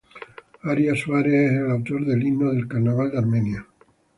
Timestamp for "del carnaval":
2.51-3.11